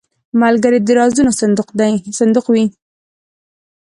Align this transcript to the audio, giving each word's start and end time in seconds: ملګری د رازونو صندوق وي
ملګری 0.41 0.79
د 0.83 0.89
رازونو 0.99 1.31
صندوق 2.19 2.47
وي 2.53 2.65